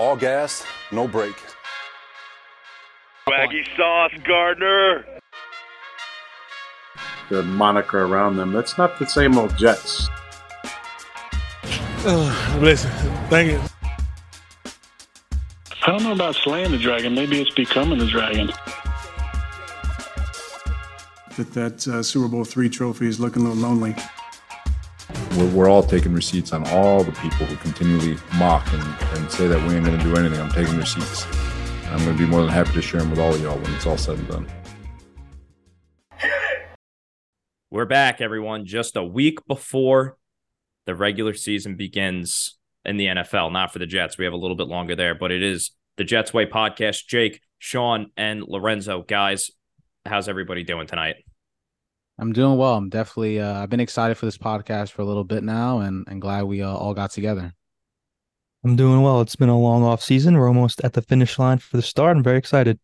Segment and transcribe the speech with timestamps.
[0.00, 1.36] All gas, no brake.
[3.28, 5.04] Swaggy sauce, Gardner.
[7.28, 8.50] The moniker around them.
[8.50, 10.08] That's not the same old Jets.
[12.06, 12.90] Uh, listen,
[13.28, 13.60] thank you.
[15.86, 17.14] I don't know about slaying the dragon.
[17.14, 18.50] Maybe it's becoming the dragon.
[21.36, 23.94] That that uh, Super Bowl three trophy is looking a little lonely.
[25.36, 28.82] We're, we're all taking receipts on all the people who continually mock and,
[29.16, 30.40] and say that we ain't going to do anything.
[30.40, 31.24] I'm taking receipts.
[31.84, 33.56] And I'm going to be more than happy to share them with all of y'all
[33.56, 34.46] when it's all said and done.
[37.70, 40.16] We're back, everyone, just a week before
[40.86, 43.52] the regular season begins in the NFL.
[43.52, 44.18] Not for the Jets.
[44.18, 47.06] We have a little bit longer there, but it is the Jets Way podcast.
[47.06, 49.02] Jake, Sean, and Lorenzo.
[49.02, 49.52] Guys,
[50.04, 51.24] how's everybody doing tonight?
[52.20, 52.74] I'm doing well.
[52.74, 53.40] I'm definitely.
[53.40, 56.44] Uh, I've been excited for this podcast for a little bit now, and and glad
[56.44, 57.54] we uh, all got together.
[58.62, 59.22] I'm doing well.
[59.22, 60.36] It's been a long off season.
[60.36, 62.14] We're almost at the finish line for the start.
[62.14, 62.78] I'm very excited.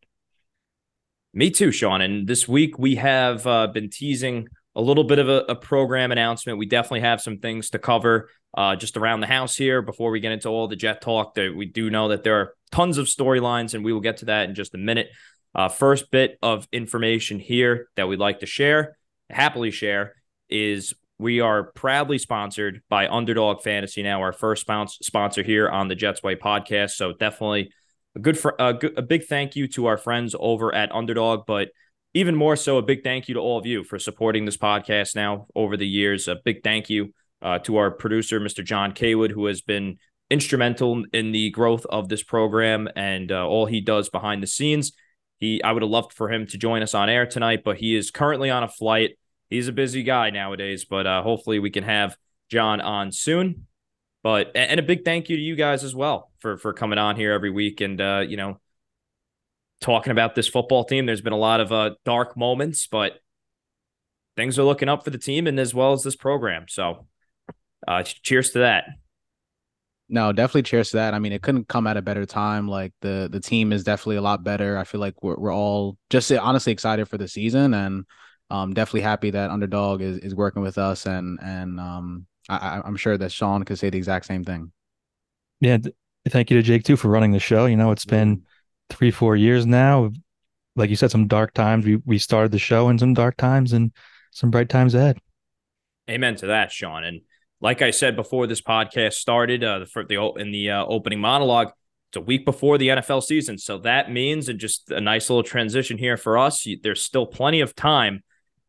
[1.35, 2.01] Me too, Sean.
[2.01, 6.13] And this week we have uh, been teasing a little bit of a, a, program
[6.13, 6.57] announcement.
[6.57, 10.21] We definitely have some things to cover uh, just around the house here before we
[10.21, 11.35] get into all the Jet talk.
[11.35, 14.25] That we do know that there are tons of storylines, and we will get to
[14.27, 15.09] that in just a minute.
[15.55, 18.97] Uh, first bit of information here that we'd like to share
[19.31, 20.15] happily share
[20.49, 25.95] is we are proudly sponsored by Underdog Fantasy now, our first sponsor here on the
[25.95, 26.91] Jets Way podcast.
[26.91, 27.73] So definitely
[28.15, 31.47] a good, fr- a, good, a big thank you to our friends over at Underdog,
[31.47, 31.69] but
[32.15, 35.15] even more so, a big thank you to all of you for supporting this podcast
[35.15, 36.29] now over the years.
[36.29, 38.65] A big thank you uh, to our producer, Mr.
[38.65, 39.99] John Kaywood, who has been
[40.31, 44.93] instrumental in the growth of this program and uh, all he does behind the scenes.
[45.39, 47.95] He, I would have loved for him to join us on air tonight, but he
[47.95, 49.19] is currently on a flight.
[49.51, 52.17] He's a busy guy nowadays, but uh, hopefully we can have
[52.51, 53.67] John on soon.
[54.23, 57.15] But and a big thank you to you guys as well for for coming on
[57.15, 58.59] here every week and uh, you know
[59.81, 61.07] talking about this football team.
[61.07, 63.21] There's been a lot of uh, dark moments, but
[64.37, 66.67] things are looking up for the team and as well as this program.
[66.69, 67.07] So,
[67.87, 68.85] uh, cheers to that.
[70.09, 71.15] No, definitely cheers to that.
[71.15, 72.69] I mean, it couldn't come at a better time.
[72.69, 74.79] Like the the team is definitely a lot better.
[74.79, 78.05] I feel like we're we're all just honestly excited for the season, and
[78.51, 82.97] um, definitely happy that Underdog is is working with us, and and um, I, I'm
[82.97, 84.71] sure that Sean could say the exact same thing.
[85.61, 85.79] Yeah,
[86.29, 87.67] thank you to Jake too for running the show.
[87.67, 88.45] You know, it's been
[88.91, 90.13] three four years now.
[90.77, 91.85] Like you said, some dark times.
[91.85, 93.91] We we started the show in some dark times and
[94.31, 95.19] some bright times ahead.
[96.09, 97.03] Amen to that, Sean.
[97.03, 97.23] And
[97.61, 101.73] like I said before this podcast started, uh, the, the in the uh, opening monologue,
[102.11, 105.43] it's a week before the NFL season, so that means and just a nice little
[105.43, 106.67] transition here for us.
[106.83, 108.23] There's still plenty of time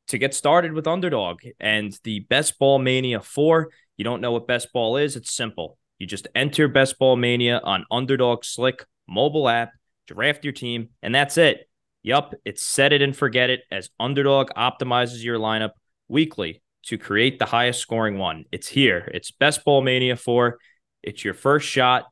[0.07, 3.69] to get started with Underdog and the Best Ball Mania Four.
[3.97, 5.15] You don't know what Best Ball is?
[5.15, 5.77] It's simple.
[5.99, 9.71] You just enter Best Ball Mania on Underdog Slick mobile app,
[10.07, 11.69] draft your team, and that's it.
[12.03, 15.71] Yup, it's set it and forget it as Underdog optimizes your lineup
[16.07, 18.45] weekly to create the highest scoring one.
[18.51, 19.09] It's here.
[19.13, 20.57] It's Best Ball Mania 4.
[21.03, 22.05] It's your first shot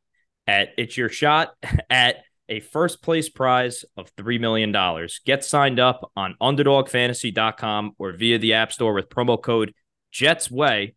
[0.48, 1.54] at it's your shot
[1.90, 2.18] at
[2.48, 4.72] a first place prize of $3 million.
[5.26, 9.74] Get signed up on underdogfantasy.com or via the App Store with promo code
[10.14, 10.94] JETSWAY,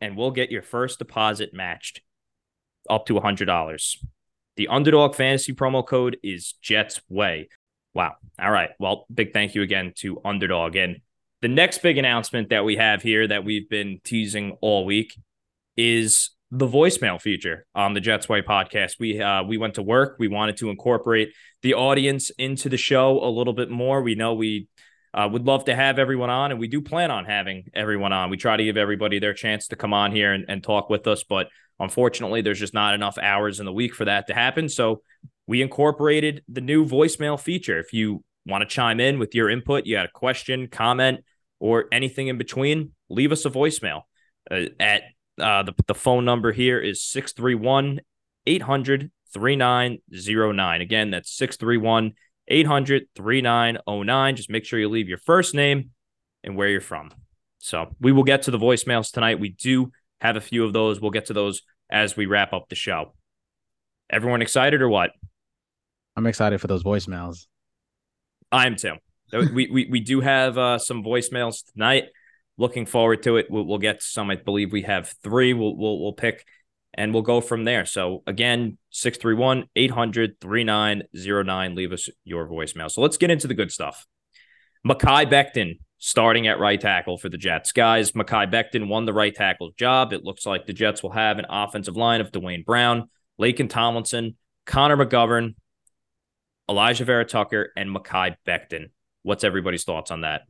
[0.00, 2.02] and we'll get your first deposit matched
[2.90, 3.96] up to $100.
[4.56, 7.46] The Underdog Fantasy promo code is JETSWAY.
[7.94, 8.16] Wow.
[8.38, 8.70] All right.
[8.78, 10.76] Well, big thank you again to Underdog.
[10.76, 10.98] And
[11.44, 15.14] the next big announcement that we have here that we've been teasing all week
[15.76, 18.92] is the voicemail feature on the Jets Way podcast.
[18.98, 20.16] We uh, we went to work.
[20.18, 24.00] We wanted to incorporate the audience into the show a little bit more.
[24.00, 24.68] We know we
[25.12, 28.30] uh, would love to have everyone on, and we do plan on having everyone on.
[28.30, 31.06] We try to give everybody their chance to come on here and, and talk with
[31.06, 34.70] us, but unfortunately, there's just not enough hours in the week for that to happen.
[34.70, 35.02] So
[35.46, 37.78] we incorporated the new voicemail feature.
[37.78, 41.20] If you want to chime in with your input, you got a question, comment,
[41.60, 44.02] or anything in between, leave us a voicemail
[44.50, 45.02] uh, at
[45.40, 48.00] uh, the, the phone number here is 631
[48.46, 50.80] 800 3909.
[50.80, 52.12] Again, that's 631
[52.48, 54.36] 800 3909.
[54.36, 55.90] Just make sure you leave your first name
[56.42, 57.10] and where you're from.
[57.58, 59.40] So we will get to the voicemails tonight.
[59.40, 59.90] We do
[60.20, 61.00] have a few of those.
[61.00, 63.14] We'll get to those as we wrap up the show.
[64.10, 65.12] Everyone excited or what?
[66.16, 67.46] I'm excited for those voicemails.
[68.52, 68.96] I'm too.
[69.40, 72.04] We, we, we do have uh, some voicemails tonight.
[72.56, 73.46] Looking forward to it.
[73.50, 74.30] We'll, we'll get some.
[74.30, 75.52] I believe we have three.
[75.52, 76.44] We'll, we'll, we'll pick
[76.96, 77.84] and we'll go from there.
[77.84, 81.74] So again, 631 800 3909.
[81.74, 82.90] Leave us your voicemail.
[82.90, 84.06] So let's get into the good stuff.
[84.86, 87.72] Mekhi Becton starting at right tackle for the Jets.
[87.72, 90.12] Guys, Mekhi Becton won the right tackle job.
[90.12, 93.08] It looks like the Jets will have an offensive line of Duane Brown,
[93.40, 95.54] Laken Tomlinson, Connor McGovern,
[96.68, 98.90] Alijah Vera Tucker, and Mekhi Becton.
[99.24, 100.42] What's everybody's thoughts on that?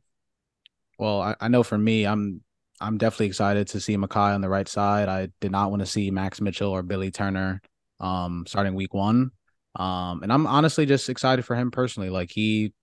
[0.99, 2.41] Well, I, I know for me, I'm
[2.79, 5.07] I'm definitely excited to see Mekhi on the right side.
[5.09, 7.61] I did not want to see Max Mitchell or Billy Turner
[7.99, 9.31] um, starting week one.
[9.75, 12.09] Um, and I'm honestly just excited for him personally.
[12.09, 12.73] Like he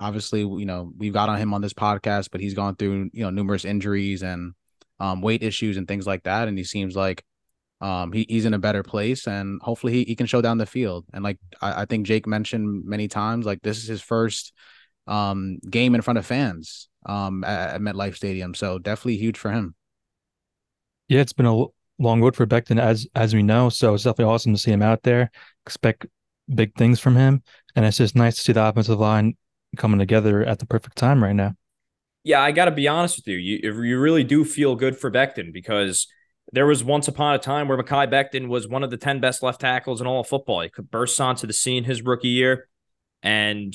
[0.00, 3.22] obviously, you know, we've got on him on this podcast, but he's gone through, you
[3.24, 4.54] know, numerous injuries and
[5.00, 6.48] um, weight issues and things like that.
[6.48, 7.24] And he seems like
[7.80, 10.66] um, he, he's in a better place and hopefully he, he can show down the
[10.66, 11.04] field.
[11.12, 14.52] And like I, I think Jake mentioned many times, like this is his first
[15.06, 18.54] um, game in front of fans um, at, at MetLife Stadium.
[18.54, 19.74] So definitely huge for him.
[21.08, 21.64] Yeah, it's been a
[21.98, 23.68] long road for Becton, as as we know.
[23.68, 25.30] So it's definitely awesome to see him out there.
[25.66, 26.06] Expect
[26.54, 27.42] big things from him,
[27.76, 29.36] and it's just nice to see the offensive line
[29.76, 31.54] coming together at the perfect time right now.
[32.24, 33.36] Yeah, I got to be honest with you.
[33.36, 36.06] You you really do feel good for Becton because
[36.52, 39.42] there was once upon a time where Mekhi Becton was one of the 10 best
[39.42, 40.60] left tackles in all of football.
[40.60, 42.68] He could burst onto the scene his rookie year.
[43.22, 43.74] And,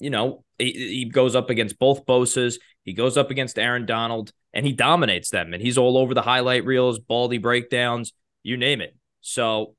[0.00, 2.58] you know, he, he goes up against both Bosa's.
[2.84, 5.54] He goes up against Aaron Donald and he dominates them.
[5.54, 8.12] And he's all over the highlight reels, baldy breakdowns,
[8.42, 8.96] you name it.
[9.20, 9.76] So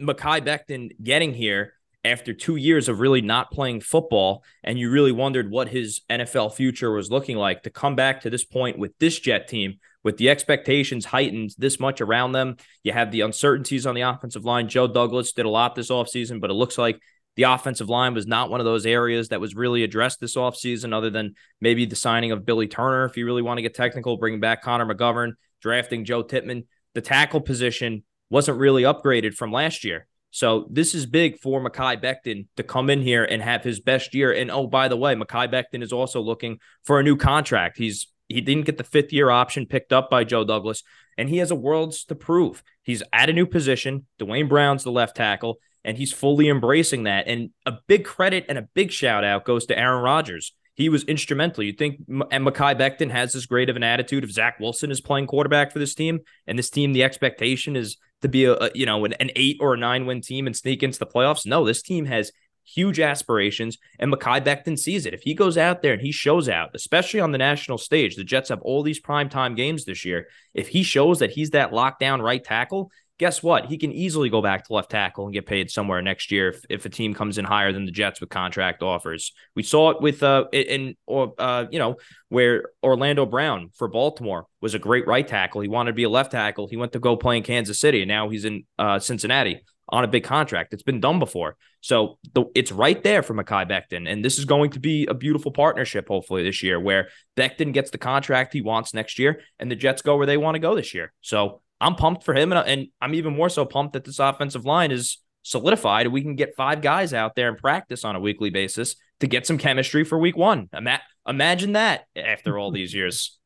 [0.00, 1.74] Mekhi Becton getting here
[2.04, 6.54] after two years of really not playing football, and you really wondered what his NFL
[6.54, 10.16] future was looking like to come back to this point with this Jet team, with
[10.16, 12.56] the expectations heightened this much around them.
[12.82, 14.68] You have the uncertainties on the offensive line.
[14.68, 17.00] Joe Douglas did a lot this offseason, but it looks like
[17.36, 20.92] the offensive line was not one of those areas that was really addressed this offseason,
[20.92, 24.16] other than maybe the signing of Billy Turner, if you really want to get technical,
[24.16, 25.32] bringing back Connor McGovern,
[25.62, 26.64] drafting Joe Tippmann.
[26.94, 30.06] The tackle position wasn't really upgraded from last year.
[30.32, 34.14] So this is big for Mekhi Becton to come in here and have his best
[34.14, 34.32] year.
[34.32, 37.78] And oh, by the way, Mekhi Becton is also looking for a new contract.
[37.78, 40.84] He's he didn't get the fifth year option picked up by Joe Douglas,
[41.18, 42.62] and he has a worlds to prove.
[42.84, 44.06] He's at a new position.
[44.20, 47.26] Duane Brown's the left tackle, and he's fully embracing that.
[47.26, 50.52] And a big credit and a big shout out goes to Aaron Rodgers.
[50.74, 51.62] He was instrumental.
[51.64, 55.00] You think and Mekhi Becton has as great of an attitude if Zach Wilson is
[55.00, 58.70] playing quarterback for this team, and this team, the expectation is to be a, a
[58.74, 61.44] you know an, an, eight or a nine win team and sneak into the playoffs.
[61.44, 62.32] No, this team has
[62.64, 65.12] huge aspirations, and Mekhi Becton sees it.
[65.12, 68.24] If he goes out there and he shows out, especially on the national stage, the
[68.24, 70.28] Jets have all these primetime games this year.
[70.54, 73.66] If he shows that he's that lockdown right tackle, guess what?
[73.66, 76.64] He can easily go back to left tackle and get paid somewhere next year if,
[76.70, 79.32] if a team comes in higher than the Jets with contract offers.
[79.54, 81.96] We saw it with uh in or uh you know
[82.30, 85.60] where Orlando Brown for Baltimore was a great right tackle.
[85.60, 86.66] He wanted to be a left tackle.
[86.66, 90.02] He went to go play in Kansas City and now he's in uh Cincinnati on
[90.02, 90.72] a big contract.
[90.72, 91.56] It's been done before.
[91.82, 94.10] So the, it's right there for Mekhi Becton.
[94.10, 97.90] And this is going to be a beautiful partnership, hopefully, this year, where Becton gets
[97.90, 100.76] the contract he wants next year and the Jets go where they want to go
[100.76, 101.12] this year.
[101.22, 104.64] So I'm pumped for him, and, and I'm even more so pumped that this offensive
[104.64, 106.06] line is solidified.
[106.08, 109.46] We can get five guys out there and practice on a weekly basis to get
[109.46, 110.68] some chemistry for week one.
[110.76, 113.38] Ima- imagine that after all these years.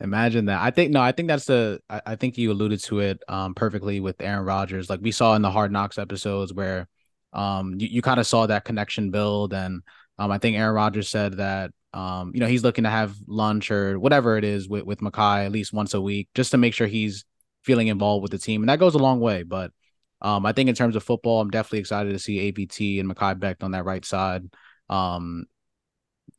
[0.00, 0.60] Imagine that.
[0.60, 3.54] I think no, I think that's the I, I think you alluded to it um
[3.54, 4.90] perfectly with Aaron Rodgers.
[4.90, 6.88] Like we saw in the hard knocks episodes where
[7.32, 9.82] um you, you kind of saw that connection build and
[10.18, 13.70] um I think Aaron Rodgers said that um you know he's looking to have lunch
[13.70, 16.74] or whatever it is with with Mekhi at least once a week just to make
[16.74, 17.24] sure he's
[17.64, 19.42] feeling involved with the team, and that goes a long way.
[19.42, 19.72] But
[20.20, 23.38] um, I think in terms of football, I'm definitely excited to see AVT and Mekhi
[23.38, 24.44] Becht on that right side.
[24.88, 25.46] Um,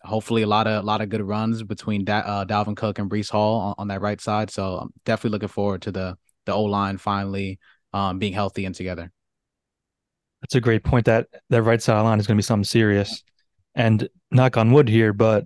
[0.03, 3.09] hopefully, a lot of a lot of good runs between da- uh, Dalvin Cook and
[3.09, 4.49] Breece Hall on, on, that right side.
[4.49, 7.59] So I'm definitely looking forward to the the O line finally
[7.93, 9.11] um, being healthy and together.
[10.41, 11.05] That's a great point.
[11.05, 13.23] That that right side line is going to be something serious.
[13.77, 15.45] And knock on wood here, but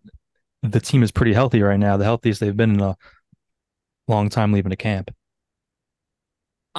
[0.62, 1.98] the team is pretty healthy right now.
[1.98, 2.96] The healthiest they've been in a
[4.08, 5.10] long time leaving the camp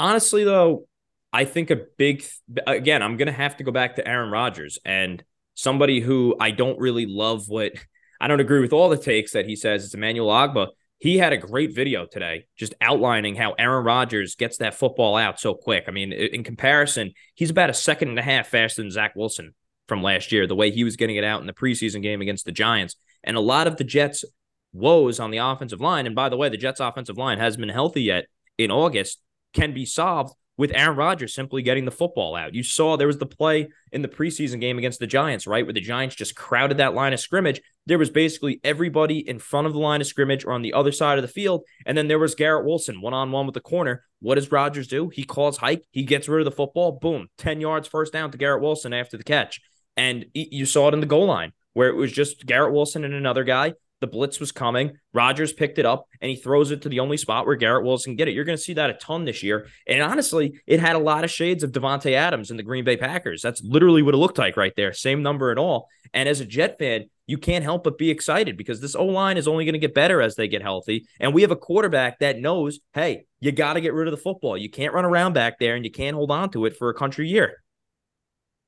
[0.01, 0.87] honestly, though,
[1.33, 2.25] I think a big
[2.67, 5.23] again, I'm gonna have to go back to Aaron Rodgers and
[5.55, 7.73] somebody who I don't really love what
[8.21, 9.85] I don't agree with all the takes that he says.
[9.85, 10.69] It's Emmanuel Ogbah.
[10.99, 15.41] He had a great video today just outlining how Aaron Rodgers gets that football out
[15.41, 15.85] so quick.
[15.89, 19.55] I mean, in comparison, he's about a second and a half faster than Zach Wilson
[19.89, 22.45] from last year, the way he was getting it out in the preseason game against
[22.45, 22.97] the Giants.
[23.25, 24.27] And a lot of the Jets'
[24.75, 27.71] woes on the offensive line, and by the way, the Jets' offensive line hasn't been
[27.71, 28.27] healthy yet
[28.59, 32.55] in August can be solved with Aaron Rodgers simply getting the football out.
[32.55, 35.65] You saw there was the play in the preseason game against the Giants, right?
[35.65, 37.63] Where the Giants just crowded that line of scrimmage.
[37.87, 40.93] There was basically everybody in front of the line of scrimmage or on the other
[40.93, 41.63] side of the field.
[41.87, 44.05] And then there was Garrett Wilson one on one with the corner.
[44.21, 45.09] What does Rodgers do?
[45.09, 48.37] He calls hike, he gets rid of the football, boom, 10 yards first down to
[48.37, 49.63] Garrett Wilson after the catch.
[49.97, 53.15] And you saw it in the goal line where it was just Garrett Wilson and
[53.15, 54.93] another guy the blitz was coming.
[55.13, 58.13] Rodgers picked it up and he throws it to the only spot where Garrett Wilson
[58.13, 58.35] can get it.
[58.35, 59.67] You're going to see that a ton this year.
[59.87, 62.97] And honestly, it had a lot of shades of Davante Adams and the Green Bay
[62.97, 63.43] Packers.
[63.43, 64.93] That's literally what it looked like right there.
[64.93, 65.89] Same number and all.
[66.13, 69.37] And as a Jet fan, you can't help but be excited because this O line
[69.37, 71.07] is only going to get better as they get healthy.
[71.21, 74.23] And we have a quarterback that knows, hey, you got to get rid of the
[74.23, 74.57] football.
[74.57, 76.95] You can't run around back there and you can't hold on to it for a
[76.95, 77.63] country year.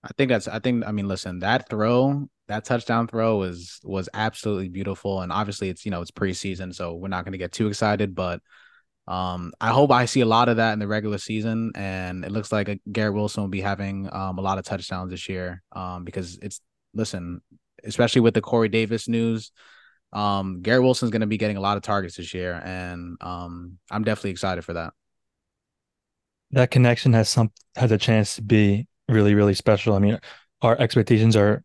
[0.04, 4.08] I think that's I think I mean listen, that throw, that touchdown throw was was
[4.14, 7.52] absolutely beautiful and obviously it's you know it's preseason so we're not going to get
[7.52, 8.40] too excited but
[9.08, 12.30] um I hope I see a lot of that in the regular season and it
[12.30, 15.62] looks like a, Garrett Wilson will be having um a lot of touchdowns this year
[15.72, 16.60] um because it's
[16.94, 17.40] listen,
[17.84, 19.50] especially with the Corey Davis news
[20.12, 23.78] um Garrett Wilson's going to be getting a lot of targets this year and um
[23.90, 24.92] I'm definitely excited for that.
[26.50, 29.94] That connection has some has a chance to be really really special.
[29.94, 30.18] I mean,
[30.60, 31.64] our expectations are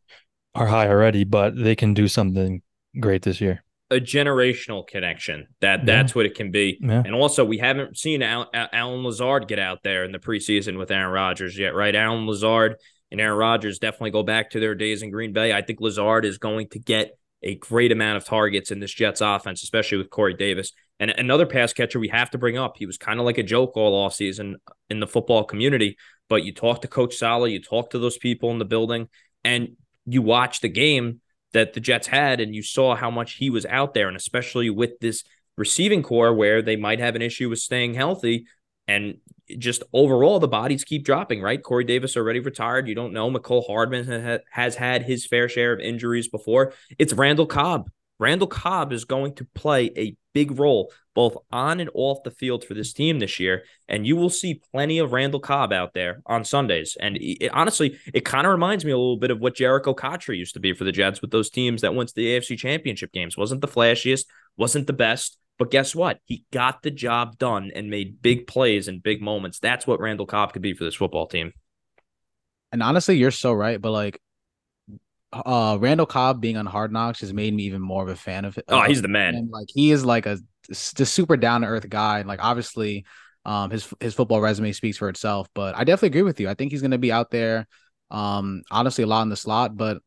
[0.58, 2.62] are high already, but they can do something
[3.00, 3.64] great this year.
[3.90, 5.48] A generational connection.
[5.62, 6.16] That that's yeah.
[6.18, 6.78] what it can be.
[6.82, 7.04] Yeah.
[7.06, 10.92] And also, we haven't seen Al- Allen Lazard get out there in the preseason with
[10.92, 11.96] Aaron Rodgers yet, right?
[11.96, 12.76] Allen Lazard
[13.12, 15.54] and Aaron Rodgers definitely go back to their days in Green Bay.
[15.54, 19.22] I think Lazard is going to get a great amount of targets in this Jets
[19.22, 20.74] offense, especially with Corey Davis.
[21.00, 22.76] And another pass catcher we have to bring up.
[22.78, 24.56] He was kind of like a joke all offseason
[24.90, 25.98] in the football community,
[26.28, 29.08] but you talk to Coach Saleh, you talk to those people in the building,
[29.44, 31.22] and you watch the game
[31.54, 34.70] that the Jets had, and you saw how much he was out there, and especially
[34.70, 35.24] with this
[35.58, 38.46] receiving corps where they might have an issue with staying healthy.
[38.88, 39.18] And
[39.58, 41.62] just overall, the bodies keep dropping, right?
[41.62, 42.88] Corey Davis already retired.
[42.88, 43.30] You don't know.
[43.30, 46.74] Mecole Hardman has had his fair share of injuries before.
[46.98, 47.90] It's Randall Cobb.
[48.20, 52.64] Randall Cobb is going to play a big role both on and off the field
[52.64, 53.64] for this team this year.
[53.88, 56.96] And you will see plenty of Randall Cobb out there on Sundays.
[57.00, 60.38] And it, honestly, it kind of reminds me a little bit of what Jerricho Cotchery
[60.38, 63.12] used to be for the Jets with those teams that went to the AFC championship
[63.12, 63.36] games.
[63.36, 64.26] Wasn't the flashiest,
[64.58, 65.40] wasn't the best.
[65.58, 66.20] But guess what?
[66.26, 69.58] He got the job done and made big plays and big moments.
[69.58, 71.52] That's what Randall Cobb could be for this football team.
[72.72, 73.82] And honestly, you're so right.
[73.82, 74.22] But like
[75.34, 78.46] uh Randall Cobb being on Hard Knocks has made me even more of a fan
[78.46, 78.66] of it.
[78.70, 79.50] Oh, he's the man.
[79.52, 82.20] Like he is like a just super down to earth guy.
[82.20, 83.06] And like obviously,
[83.46, 85.48] um his his football resume speaks for itself.
[85.54, 86.50] But I definitely agree with you.
[86.50, 87.68] I think he's gonna be out there,
[88.12, 90.02] um honestly a lot in the slot, but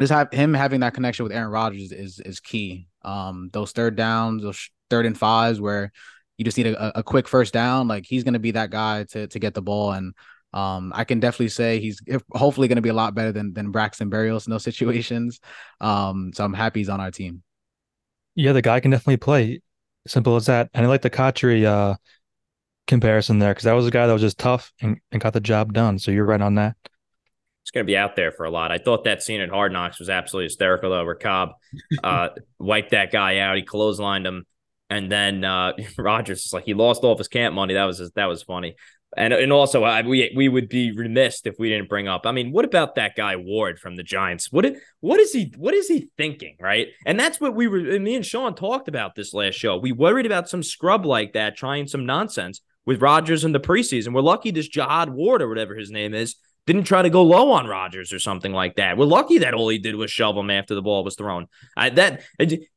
[0.00, 2.88] just have him having that connection with Aaron Rodgers is is key.
[3.02, 5.92] Um, those third downs, those third and fives where
[6.36, 9.26] you just need a, a quick first down, like he's gonna be that guy to
[9.28, 10.14] to get the ball and
[10.54, 12.00] um, I can definitely say he's
[12.32, 15.40] hopefully going to be a lot better than than Braxton Berrios in those situations.
[15.80, 17.42] Um, so I'm happy he's on our team.
[18.36, 19.60] Yeah, the guy can definitely play.
[20.06, 20.70] Simple as that.
[20.72, 21.94] And I like the Cotchery uh,
[22.86, 25.40] comparison there because that was a guy that was just tough and, and got the
[25.40, 25.98] job done.
[25.98, 26.76] So you're right on that.
[27.62, 28.70] It's going to be out there for a lot.
[28.70, 31.52] I thought that scene at Hard Knocks was absolutely hysterical, though, where Cobb
[32.02, 33.56] uh, wiped that guy out.
[33.56, 34.44] He clotheslined him.
[34.90, 37.74] And then uh, Rodgers is like he lost all of his camp money.
[37.74, 38.76] That was just, that was funny.
[39.16, 42.26] And and also, I, we we would be remiss if we didn't bring up.
[42.26, 44.50] I mean, what about that guy Ward from the Giants?
[44.50, 44.66] What
[45.00, 46.88] what is he what is he thinking, right?
[47.06, 47.98] And that's what we were.
[48.00, 49.76] Me and Sean talked about this last show.
[49.76, 54.12] We worried about some scrub like that trying some nonsense with Rodgers in the preseason.
[54.12, 57.52] We're lucky this Jihad Ward or whatever his name is didn't try to go low
[57.52, 58.96] on Rodgers or something like that.
[58.96, 61.46] We're lucky that all he did was shove him after the ball was thrown.
[61.76, 62.22] I, that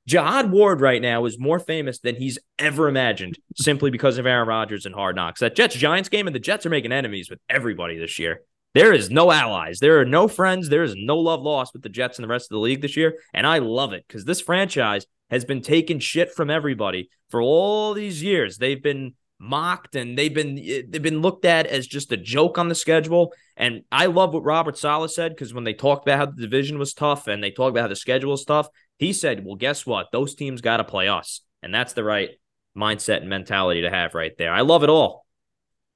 [0.06, 4.48] Jihad Ward right now is more famous than he's ever imagined simply because of Aaron
[4.48, 5.40] Rodgers and Hard Knocks.
[5.40, 8.42] That Jets Giants game and the Jets are making enemies with everybody this year.
[8.74, 9.80] There is no allies.
[9.80, 10.70] There are no friends.
[10.70, 12.98] There is no love lost with the Jets and the rest of the league this
[12.98, 13.20] year.
[13.34, 17.94] And I love it because this franchise has been taking shit from everybody for all
[17.94, 18.58] these years.
[18.58, 22.70] They've been mocked and they've been they've been looked at as just a joke on
[22.70, 23.34] the schedule.
[23.56, 26.80] And I love what Robert Saleh said because when they talked about how the division
[26.80, 28.68] was tough and they talked about how the schedule is tough,
[28.98, 30.08] he said, "Well, guess what?
[30.12, 32.32] Those teams got to play us." And that's the right
[32.78, 34.54] mindset and mentality to have right there.
[34.54, 35.26] I love it all.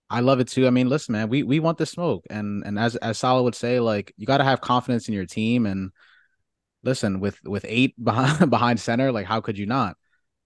[0.09, 0.67] I love it too.
[0.67, 3.55] I mean, listen, man, we we want the smoke, and and as as Saleh would
[3.55, 5.65] say, like you got to have confidence in your team.
[5.65, 5.91] And
[6.83, 9.95] listen, with with eight behind behind center, like how could you not?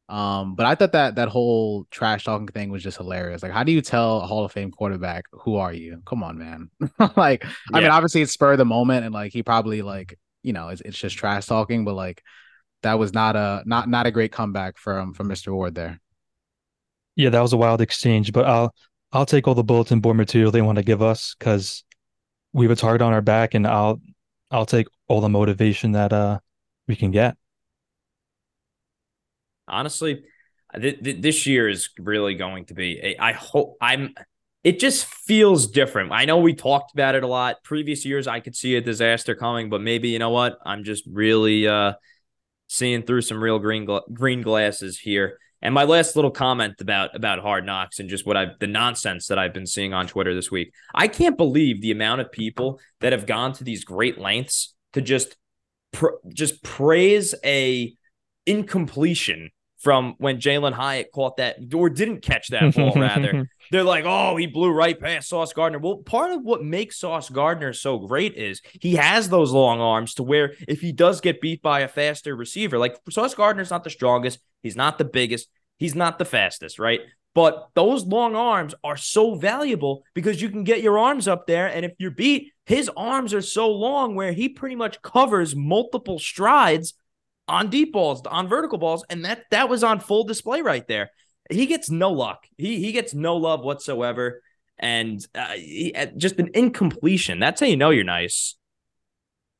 [0.07, 3.41] Um, but I thought that that whole trash talking thing was just hilarious.
[3.41, 6.01] Like, how do you tell a Hall of Fame quarterback who are you?
[6.05, 6.69] Come on, man.
[7.15, 7.49] like, yeah.
[7.73, 10.69] I mean, obviously it's spur of the moment, and like he probably like you know
[10.69, 12.21] it's, it's just trash talking, but like
[12.83, 15.51] that was not a not not a great comeback from from Mr.
[15.51, 15.99] Ward there.
[17.15, 18.75] Yeah, that was a wild exchange, but I'll
[19.11, 21.83] I'll take all the bulletin board material they want to give us because
[22.53, 24.01] we have a target on our back, and I'll
[24.51, 26.39] I'll take all the motivation that uh
[26.87, 27.37] we can get
[29.67, 30.23] honestly,
[30.73, 32.99] th- th- this year is really going to be.
[33.01, 34.13] A, I hope I'm.
[34.63, 36.11] It just feels different.
[36.11, 37.63] I know we talked about it a lot.
[37.63, 40.57] Previous years, I could see a disaster coming, but maybe you know what?
[40.65, 41.67] I'm just really.
[41.67, 41.93] uh
[42.67, 45.37] seeing through some real green gla- green glasses here.
[45.61, 49.27] And my last little comment about about Hard Knocks and just what I've the nonsense
[49.27, 50.73] that I've been seeing on Twitter this week.
[50.93, 55.01] I can't believe the amount of people that have gone to these great lengths to
[55.01, 55.37] just
[55.91, 57.93] pr- just praise a
[58.45, 59.51] incompletion
[59.85, 63.47] from when Jalin Hyatt caught that or didn't catch that ball rather.
[63.71, 65.77] They're like, oh, he blew right past Sauce Gardner.
[65.77, 70.15] Well, part of what makes Sauce Gardner so great is he has those long arms
[70.15, 73.83] to where if he does get beat by a faster receiver, like Sauce Gardner's not
[73.83, 77.01] the strongest, he's not the biggest, he's not the fastest, right?
[77.35, 81.67] But those long arms are so valuable because you can get your arms up there.
[81.67, 86.17] And if you're beat, his arms are so long where he pretty much covers multiple
[86.17, 86.95] strides
[87.47, 89.03] on deep balls, on vertical balls.
[89.09, 91.11] And that that was on full display right there
[91.49, 92.47] he gets no luck.
[92.57, 94.41] He he gets no love whatsoever,
[94.79, 97.39] and uh, he, uh, just an incompletion.
[97.39, 98.55] That's how you know you're nice.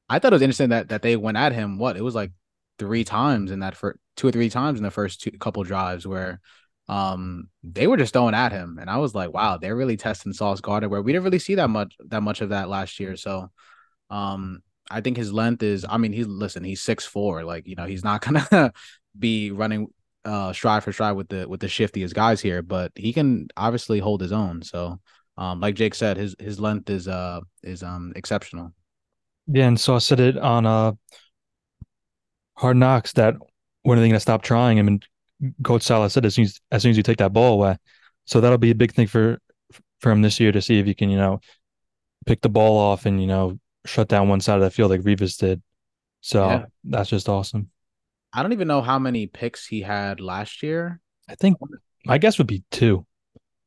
[0.09, 1.77] I thought it was interesting that that they went at him.
[1.77, 2.31] What it was like
[2.79, 6.05] three times in that for two or three times in the first two couple drives
[6.07, 6.41] where
[6.87, 10.31] um they were just throwing at him and i was like wow they're really testing
[10.31, 13.15] sauce gardner where we didn't really see that much that much of that last year
[13.15, 13.49] so
[14.11, 17.75] um i think his length is i mean he's listen he's six four like you
[17.75, 18.71] know he's not gonna
[19.17, 19.87] be running
[20.25, 23.99] uh stride for stride with the with the shiftiest guys here, but he can obviously
[23.99, 24.61] hold his own.
[24.63, 24.99] So
[25.37, 28.73] um like Jake said, his his length is uh is um exceptional.
[29.47, 30.93] Yeah, and so I said it on uh
[32.55, 33.35] Hard Knocks that
[33.83, 34.87] when are they gonna stop trying him?
[34.87, 35.05] And
[35.63, 37.77] Coach Saleh said as soon as, as soon as you take that ball away.
[38.25, 39.39] So that'll be a big thing for
[39.99, 41.39] for him this year to see if he can, you know,
[42.25, 45.01] pick the ball off and, you know, shut down one side of the field like
[45.01, 45.61] Revis did.
[46.21, 46.65] So yeah.
[46.83, 47.69] that's just awesome.
[48.33, 50.99] I don't even know how many picks he had last year.
[51.29, 51.57] I think
[52.05, 53.05] my guess would be two.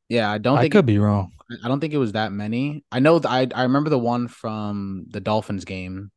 [0.08, 0.58] Yeah, I don't.
[0.58, 1.32] I think could be wrong.
[1.64, 2.84] I don't think it was that many.
[2.92, 3.20] I know.
[3.24, 6.10] I I remember the one from the Dolphins game.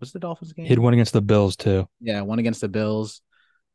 [0.00, 0.66] Was the Dolphins game?
[0.66, 1.88] He had one against the Bills too.
[2.00, 3.22] Yeah, one against the Bills.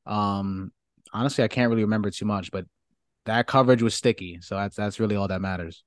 [0.06, 0.72] Um,
[1.14, 2.66] honestly, I can't really remember too much, but
[3.26, 4.40] that coverage was sticky.
[4.42, 5.84] So that's that's really all that matters.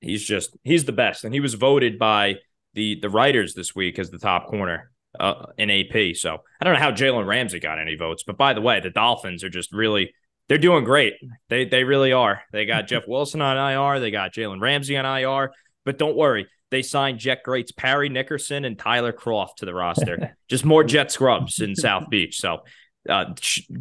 [0.00, 2.36] He's just he's the best, and he was voted by
[2.74, 6.16] the the writers this week as the top corner uh, in AP.
[6.16, 8.90] So I don't know how Jalen Ramsey got any votes, but by the way, the
[8.90, 10.12] Dolphins are just really
[10.48, 11.14] they're doing great.
[11.48, 12.42] They they really are.
[12.52, 14.00] They got Jeff Wilson on IR.
[14.00, 15.52] They got Jalen Ramsey on IR.
[15.84, 20.36] But don't worry, they signed Jet Greats Parry Nickerson and Tyler Kroft to the roster.
[20.48, 22.38] just more Jet scrubs in South Beach.
[22.40, 22.60] So
[23.08, 23.26] uh,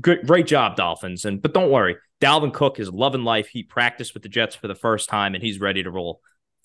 [0.02, 1.26] good, great job, Dolphins.
[1.26, 3.50] And but don't worry, Dalvin Cook is loving life.
[3.50, 6.22] He practiced with the Jets for the first time, and he's ready to roll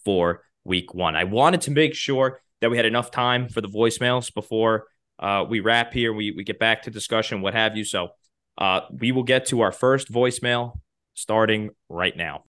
[0.06, 1.14] for Week One.
[1.14, 4.86] I wanted to make sure that we had enough time for the voicemails before
[5.18, 6.14] uh, we wrap here.
[6.14, 7.84] We we get back to discussion, what have you.
[7.84, 8.08] So
[8.56, 10.80] uh, we will get to our first voicemail
[11.12, 12.44] starting right now.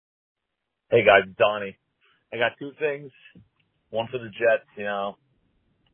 [0.91, 1.77] Hey guys, Donnie.
[2.31, 3.09] I got two things.
[3.89, 4.69] One for the Jets.
[4.77, 5.17] You know,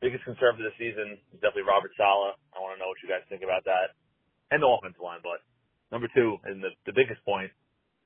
[0.01, 2.35] biggest concern for the season is definitely Robert Saleh.
[2.51, 3.95] I want to know what you guys think about that,
[4.51, 5.19] and the offensive line.
[5.23, 5.39] But
[5.95, 7.51] number two, and the the biggest point,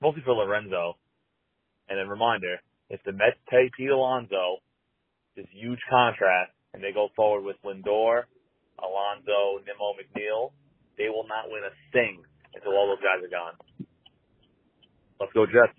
[0.02, 0.96] mostly for Lorenzo.
[1.90, 2.58] And then reminder,
[2.90, 4.58] if the Mets pay Pete Alonso
[5.36, 8.24] this huge contract and they go forward with Lindor,
[8.78, 10.52] Alonso, Nimmo, McNeil,
[10.98, 12.22] they will not win a thing
[12.54, 13.54] until all those guys are gone.
[15.20, 15.78] Let's go Jets.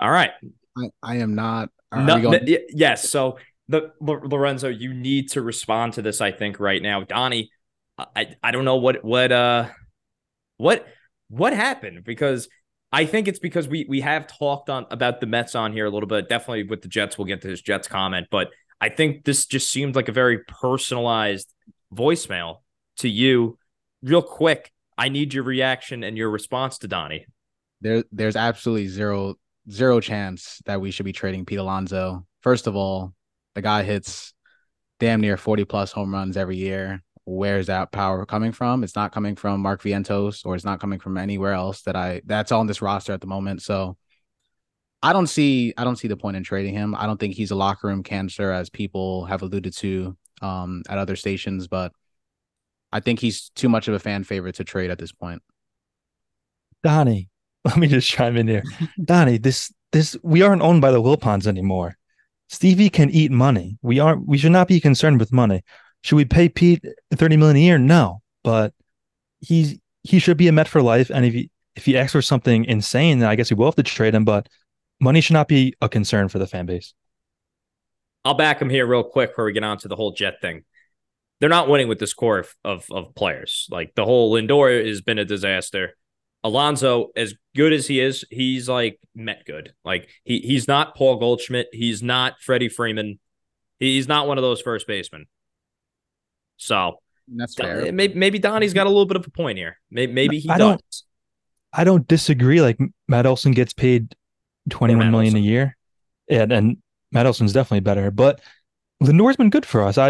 [0.00, 0.30] All right.
[0.76, 1.70] I, I am not.
[1.94, 3.08] No, going- yes.
[3.08, 6.20] So the Lorenzo, you need to respond to this.
[6.20, 7.50] I think right now, Donnie.
[7.98, 9.68] I I don't know what what uh
[10.58, 10.86] what
[11.28, 12.48] what happened because
[12.92, 15.90] I think it's because we we have talked on about the Mets on here a
[15.90, 16.28] little bit.
[16.28, 18.48] Definitely with the Jets, we'll get to his Jets comment, but
[18.80, 21.52] I think this just seemed like a very personalized
[21.94, 22.58] voicemail
[22.98, 23.58] to you.
[24.02, 27.26] Real quick, I need your reaction and your response to Donnie.
[27.80, 29.34] There, there's absolutely zero
[29.70, 32.24] zero chance that we should be trading Pete Alonso.
[32.42, 33.12] First of all,
[33.54, 34.32] the guy hits
[34.98, 38.82] damn near 40 plus home runs every year where's that power coming from?
[38.82, 42.22] It's not coming from Mark Vientos or it's not coming from anywhere else that I
[42.24, 43.62] that's on this roster at the moment.
[43.62, 43.96] So
[45.02, 46.94] I don't see I don't see the point in trading him.
[46.94, 50.98] I don't think he's a locker room cancer as people have alluded to um, at
[50.98, 51.92] other stations, but
[52.92, 55.42] I think he's too much of a fan favorite to trade at this point.
[56.82, 57.28] Donnie,
[57.64, 58.62] let me just chime in here.
[59.04, 61.96] Donnie, this this we aren't owned by the Wilpons anymore.
[62.48, 63.76] Stevie can eat money.
[63.82, 65.62] We aren't we should not be concerned with money.
[66.02, 67.78] Should we pay Pete 30 million a year?
[67.78, 68.72] No, but
[69.40, 71.10] he's he should be a Met for life.
[71.10, 73.76] And if he if he asks for something insane, then I guess we will have
[73.76, 74.24] to trade him.
[74.24, 74.48] But
[75.00, 76.94] money should not be a concern for the fan base.
[78.24, 80.64] I'll back him here real quick before we get on to the whole Jet thing.
[81.40, 83.68] They're not winning with this core of, of, of players.
[83.70, 85.96] Like the whole Lindor has been a disaster.
[86.42, 89.72] Alonso, as good as he is, he's like Met good.
[89.84, 91.68] Like he he's not Paul Goldschmidt.
[91.72, 93.18] He's not Freddie Freeman.
[93.78, 95.26] He's not one of those first basemen.
[96.58, 96.98] So
[97.34, 97.86] That's fair.
[97.86, 99.78] Eh, maybe, maybe Donnie's got a little bit of a point here.
[99.90, 100.68] Maybe, maybe he I does.
[100.68, 100.82] don't-
[101.72, 102.60] I don't disagree.
[102.62, 104.14] Like Matt Olson gets paid
[104.70, 105.76] twenty one million Matt million a year,
[106.30, 106.76] and and
[107.12, 108.10] Matt Olson's definitely better.
[108.10, 108.40] But
[109.00, 109.98] Lindor's been good for us.
[109.98, 110.08] I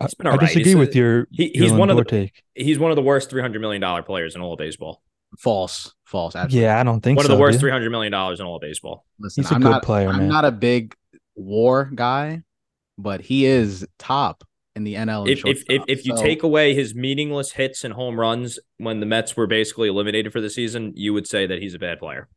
[0.00, 0.46] I, He's been I all right.
[0.46, 2.42] disagree He's a- with your, he- your he's one of the- take.
[2.54, 5.02] He's one of the worst three hundred million dollar players in all of baseball.
[5.38, 5.92] False.
[6.04, 6.34] False.
[6.34, 6.62] Absolutely.
[6.64, 8.62] Yeah, I don't think One of the worst three hundred million dollars in all of
[8.62, 9.04] baseball.
[9.18, 10.28] Listen, He's a I'm good not, player, I'm man.
[10.28, 10.94] not a big
[11.34, 12.42] war guy,
[12.96, 14.42] but he is top
[14.76, 15.28] in the NL.
[15.28, 19.00] If if if, if you So, take away his meaningless hits and home runs when
[19.00, 21.98] the Mets were basically eliminated for the season, you would say that he's a bad
[21.98, 22.28] player.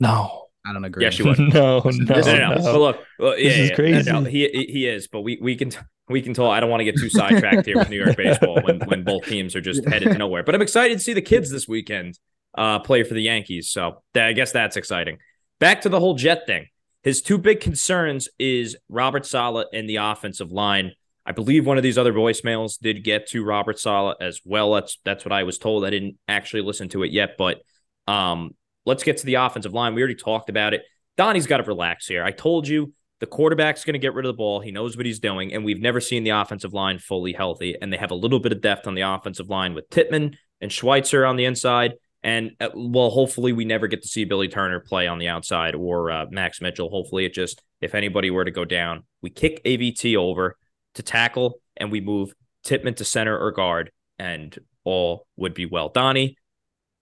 [0.00, 1.04] No, I don't agree.
[1.04, 1.38] Yes, you would.
[1.38, 2.54] no, no, No, this no, no.
[2.54, 2.62] no.
[2.62, 4.12] But look, well, yeah, This is yeah, crazy.
[4.12, 5.70] No, he he is, but we we can
[6.08, 6.52] we can talk.
[6.52, 9.24] I don't want to get too sidetracked here with New York baseball when when both
[9.26, 10.42] teams are just headed to nowhere.
[10.42, 12.18] But I'm excited to see the kids this weekend
[12.56, 13.70] uh, play for the Yankees.
[13.70, 15.18] So that, I guess that's exciting.
[15.58, 16.66] Back to the whole Jet thing.
[17.02, 20.92] His two big concerns is Robert Saleh and the offensive line.
[21.24, 24.72] I believe one of these other voicemails did get to Robert Saleh as well.
[24.74, 25.84] That's that's what I was told.
[25.84, 27.62] I didn't actually listen to it yet, but
[28.08, 28.54] um,
[28.84, 29.94] let's get to the offensive line.
[29.94, 30.82] We already talked about it.
[31.16, 32.24] Donnie's got to relax here.
[32.24, 34.60] I told you the quarterback's going to get rid of the ball.
[34.60, 37.76] He knows what he's doing, and we've never seen the offensive line fully healthy.
[37.80, 40.72] And they have a little bit of depth on the offensive line with Tippmann and
[40.72, 41.92] Schweitzer on the inside.
[42.24, 45.74] And uh, well, hopefully we never get to see Billy Turner play on the outside
[45.74, 46.88] or uh, Max Mitchell.
[46.88, 50.56] Hopefully it just if anybody were to go down, we kick AVT over
[50.94, 55.88] to tackle and we move Tippmann to center or guard, and all would be well.
[55.88, 56.36] Donnie,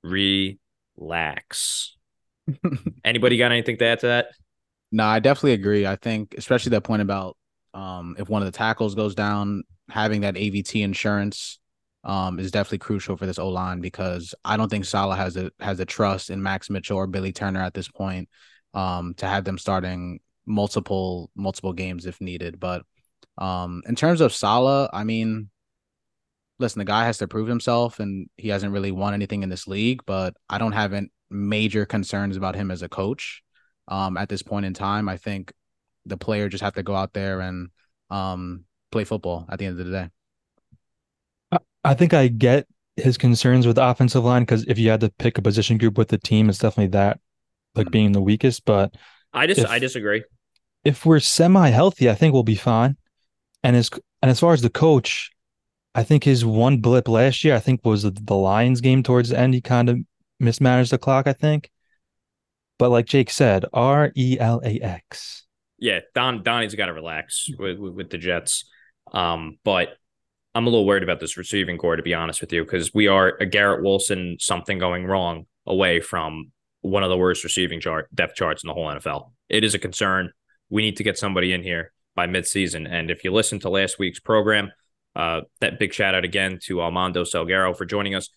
[0.02, 1.96] relax.
[3.04, 4.28] Anybody got anything to add to that?
[4.92, 5.86] No, I definitely agree.
[5.86, 7.36] I think, especially that point about
[7.74, 11.58] um, if one of the tackles goes down, having that AVT insurance
[12.02, 15.50] um, is definitely crucial for this O line because I don't think Saleh has a
[15.60, 18.28] has a trust in Max Mitchell or Billy Turner at this point
[18.74, 22.58] um, to have them starting multiple multiple games if needed.
[22.58, 22.82] But
[23.40, 25.50] um, in terms of Saleh, I mean,
[26.58, 29.66] listen, the guy has to prove himself, and he hasn't really won anything in this
[29.66, 30.02] league.
[30.06, 33.42] But I don't have any major concerns about him as a coach
[33.88, 35.08] um, at this point in time.
[35.08, 35.52] I think
[36.06, 37.70] the player just have to go out there and
[38.10, 40.08] um, play football at the end of the day.
[41.82, 45.10] I think I get his concerns with the offensive line because if you had to
[45.18, 47.20] pick a position group with the team, it's definitely that,
[47.74, 47.92] like Mhm.
[47.92, 48.66] being the weakest.
[48.66, 48.94] But
[49.32, 50.24] I just If- I disagree.
[50.84, 52.96] if we're semi healthy, I think we'll be fine.
[53.62, 53.90] And as
[54.22, 55.30] and as far as the coach,
[55.94, 59.38] I think his one blip last year, I think was the, Lions game towards the
[59.38, 59.54] end.
[59.54, 59.98] He kind of
[60.38, 61.70] mismanaged the clock, I think.
[62.78, 65.46] But like Jake said, R E L A X.
[65.78, 68.70] Yeah, Don Donnie's got to relax with, with with the Jets.
[69.12, 69.90] Um, but
[70.54, 73.08] I'm a little worried about this receiving corps to be honest with you because we
[73.08, 78.08] are a Garrett Wilson something going wrong away from one of the worst receiving chart
[78.14, 79.32] depth charts in the whole NFL.
[79.48, 80.32] It is a concern.
[80.70, 82.86] We need to get somebody in here by midseason.
[82.86, 84.72] And if you listen to last week's program,
[85.16, 88.28] uh, that big shout out again to Armando Salguero for joining us.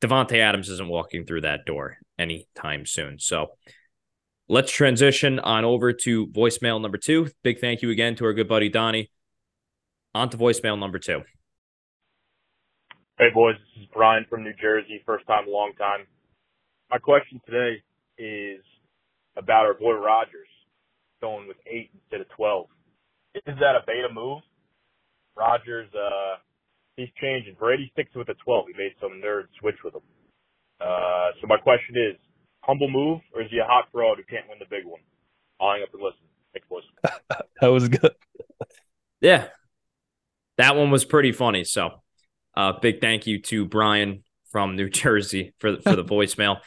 [0.00, 3.18] Davante Adams isn't walking through that door anytime soon.
[3.18, 3.48] So
[4.48, 7.30] let's transition on over to voicemail number two.
[7.42, 9.10] Big thank you again to our good buddy Donnie.
[10.14, 11.22] On to voicemail number two.
[13.18, 16.06] Hey boys, this is Brian from New Jersey, first time, long time.
[16.92, 17.82] My question today
[18.18, 18.62] is
[19.36, 20.48] about our boy Rodgers
[21.20, 22.66] going with eight instead of twelve.
[23.34, 24.42] Is that a beta move?
[25.36, 26.36] Rodgers, uh,
[26.96, 27.56] he's changing.
[27.58, 28.66] Brady sticks with the twelve.
[28.68, 30.02] He made some nerd switch with him.
[30.80, 32.16] Uh, so my question is,
[32.60, 35.00] humble move, or is he a hot fraud who can't win the big one?
[35.60, 36.18] I'll hang up and listen.
[36.52, 36.82] Thanks, boys.
[37.60, 38.14] That was good.
[39.20, 39.46] Yeah.
[40.58, 41.62] That one was pretty funny.
[41.62, 42.02] So
[42.56, 46.58] uh big thank you to Brian from New Jersey for for the voicemail.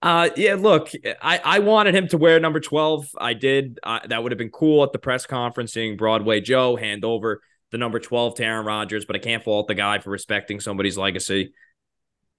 [0.00, 3.08] Uh yeah, look, I I wanted him to wear number 12.
[3.18, 3.80] I did.
[3.82, 7.40] Uh, that would have been cool at the press conference seeing Broadway Joe hand over
[7.70, 10.96] the number 12 to Aaron Rodgers, but I can't fault the guy for respecting somebody's
[10.96, 11.52] legacy.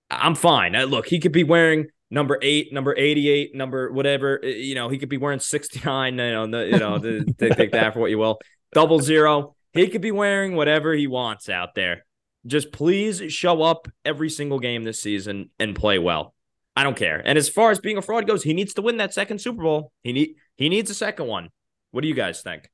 [0.09, 0.75] I'm fine.
[0.75, 4.97] Uh, look, he could be wearing number 8, number 88, number whatever, you know, he
[4.97, 8.39] could be wearing 69, you know, you know, the, take that for what you will.
[8.73, 9.55] Double zero.
[9.73, 12.05] He could be wearing whatever he wants out there.
[12.45, 16.33] Just please show up every single game this season and play well.
[16.79, 17.21] I don't care.
[17.25, 19.63] And as far as being a fraud goes, he needs to win that second Super
[19.63, 19.91] Bowl.
[20.01, 21.49] He need he needs a second one.
[21.91, 22.69] What do you guys think?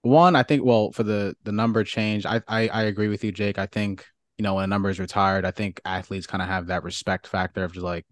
[0.00, 3.30] One, I think, well, for the the number change, I I, I agree with you,
[3.30, 3.60] Jake.
[3.60, 4.04] I think
[4.38, 7.28] you know when a number is retired, I think athletes kind of have that respect
[7.28, 8.06] factor of just like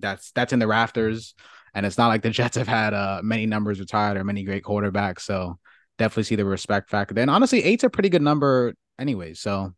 [0.00, 1.36] that's that's in the rafters,
[1.72, 4.64] and it's not like the Jets have had uh many numbers retired or many great
[4.64, 5.60] quarterbacks, so
[5.98, 7.14] definitely see the respect factor.
[7.14, 9.34] Then honestly, eight's a pretty good number anyway.
[9.34, 9.72] So,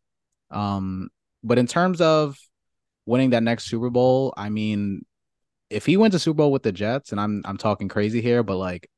[0.50, 1.10] um,
[1.42, 2.38] but in terms of
[3.06, 5.04] winning that next Super Bowl, I mean,
[5.70, 8.42] if he wins a Super Bowl with the Jets, and I'm I'm talking crazy here,
[8.42, 8.88] but like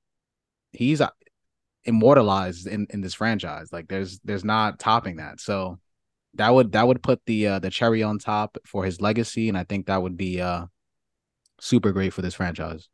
[0.72, 1.00] he's
[1.84, 3.72] immortalized in in this franchise.
[3.72, 5.40] Like there's there's not topping that.
[5.40, 5.78] So
[6.34, 9.56] that would that would put the uh, the cherry on top for his legacy, and
[9.56, 10.66] I think that would be uh
[11.60, 12.88] super great for this franchise.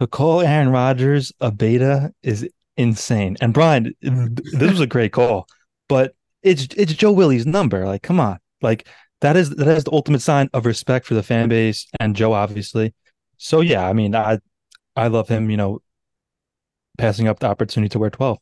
[0.00, 3.36] To call Aaron Rodgers a beta is insane.
[3.40, 5.46] And Brian, this was a great call,
[5.88, 7.84] but it's it's Joe Willie's number.
[7.86, 8.88] Like, come on, like
[9.20, 12.32] that is that is the ultimate sign of respect for the fan base and Joe,
[12.32, 12.94] obviously.
[13.36, 14.38] So yeah, I mean, I
[14.94, 15.50] I love him.
[15.50, 15.78] You know,
[16.96, 18.38] passing up the opportunity to wear twelve.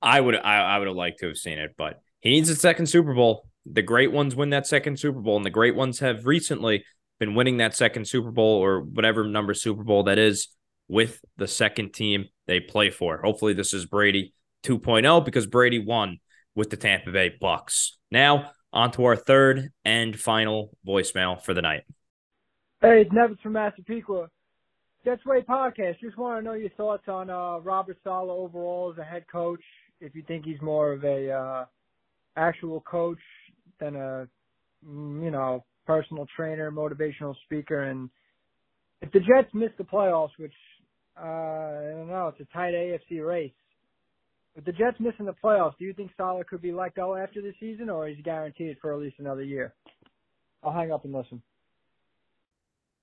[0.00, 2.56] I would I, I would have liked to have seen it, but he needs a
[2.56, 3.48] second Super Bowl.
[3.64, 6.84] The great ones win that second Super Bowl, and the great ones have recently
[7.18, 10.48] been winning that second Super Bowl or whatever number Super Bowl that is
[10.88, 13.18] with the second team they play for.
[13.18, 14.32] Hopefully, this is Brady
[14.64, 16.18] 2.0 because Brady won
[16.54, 17.98] with the Tampa Bay Bucks.
[18.10, 21.84] Now, on to our third and final voicemail for the night.
[22.82, 24.28] Hey, it's Nevitz from Massapequa.
[25.04, 25.98] Jets Way Podcast.
[26.00, 29.62] Just want to know your thoughts on uh, Robert Saleh overall as a head coach.
[30.00, 31.64] If you think he's more of a uh,
[32.36, 33.18] actual coach
[33.80, 34.28] than a,
[34.86, 38.10] mm, you know, personal trainer, motivational speaker, and
[39.00, 40.52] if the Jets miss the playoffs, which
[41.18, 43.52] uh, I don't know, it's a tight AFC race.
[44.56, 47.42] With the Jets missing the playoffs, do you think Saleh could be let go after
[47.42, 49.74] the season, or is he guaranteed for at least another year?
[50.64, 51.42] I'll hang up and listen.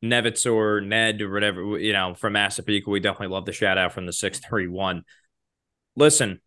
[0.03, 3.93] Nevitz or Ned or whatever, you know, from Massapequa, we definitely love the shout out
[3.93, 5.03] from the 631.
[5.95, 6.41] Listen,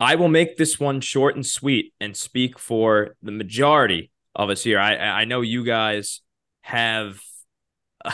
[0.00, 4.64] I will make this one short and sweet and speak for the majority of us
[4.64, 4.80] here.
[4.80, 6.20] I I know you guys
[6.62, 7.20] have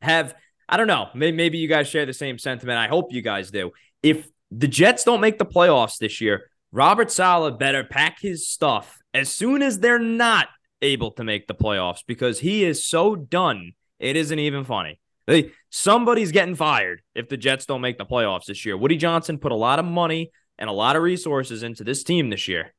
[0.00, 0.34] have
[0.68, 1.08] I don't know.
[1.14, 2.78] Maybe, maybe you guys share the same sentiment.
[2.78, 3.72] I hope you guys do.
[4.02, 8.98] If the Jets don't make the playoffs this year, Robert Saleh better pack his stuff
[9.12, 10.48] as soon as they're not
[10.82, 13.72] able to make the playoffs because he is so done.
[13.98, 15.00] It isn't even funny.
[15.26, 18.76] They, somebody's getting fired if the Jets don't make the playoffs this year.
[18.76, 22.30] Woody Johnson put a lot of money and a lot of resources into this team
[22.30, 22.74] this year,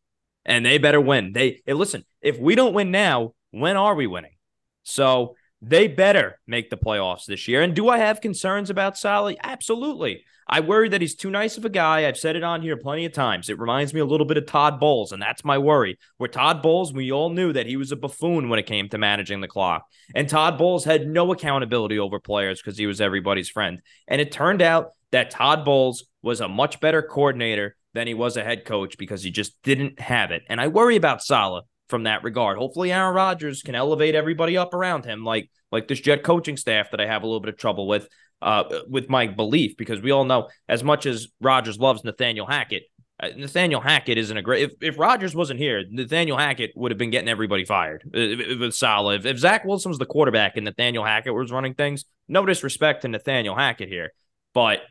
[0.45, 1.33] and they better win.
[1.33, 2.03] They hey, listen.
[2.21, 4.35] If we don't win now, when are we winning?
[4.83, 7.61] So they better make the playoffs this year.
[7.61, 9.37] And do I have concerns about Saleh?
[9.43, 10.23] Absolutely.
[10.47, 12.05] I worry that he's too nice of a guy.
[12.05, 13.49] I've said it on here plenty of times.
[13.49, 15.97] It reminds me a little bit of Todd Bowles, and that's my worry.
[16.17, 18.97] Where Todd Bowles, we all knew that he was a buffoon when it came to
[18.97, 19.85] managing the clock.
[20.13, 23.81] And Todd Bowles had no accountability over players because he was everybody's friend.
[24.07, 28.35] And it turned out that Todd Bowles was a much better coordinator than he was
[28.35, 30.43] a head coach because he just didn't have it.
[30.49, 32.57] And I worry about Saleh from that regard.
[32.57, 36.89] Hopefully, Aaron Rodgers can elevate everybody up around him, like like this Jet coaching staff
[36.91, 38.09] that I have a little bit of trouble with,
[38.41, 42.83] uh, with my belief because we all know as much as Rodgers loves Nathaniel Hackett.
[43.21, 44.63] Uh, Nathaniel Hackett isn't a great.
[44.63, 49.19] If, if Rodgers wasn't here, Nathaniel Hackett would have been getting everybody fired with Saleh.
[49.19, 53.03] If, if Zach Wilson was the quarterback and Nathaniel Hackett was running things, no disrespect
[53.03, 54.11] to Nathaniel Hackett here,
[54.53, 54.81] but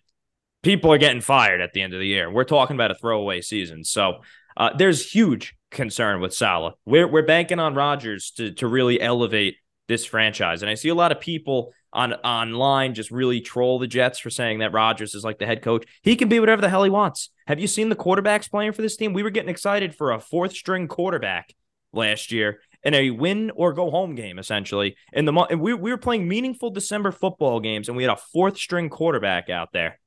[0.63, 2.31] people are getting fired at the end of the year.
[2.31, 3.85] We're talking about a throwaway season.
[3.85, 4.21] So
[4.57, 6.75] uh, there's huge concern with Saleh.
[6.85, 9.57] We're we're banking on Rodgers to to really elevate
[9.89, 13.87] this franchise, and I see a lot of people on online just really troll the
[13.87, 15.85] Jets for saying that Rodgers is like the head coach.
[16.03, 17.31] He can be whatever the hell he wants.
[17.47, 19.13] Have you seen the quarterbacks playing for this team?
[19.13, 21.55] We were getting excited for a fourth string quarterback
[21.93, 24.97] last year in a win or go home game, essentially.
[25.13, 28.21] In the and we we were playing meaningful December football games, and we had a
[28.33, 29.99] fourth string quarterback out there.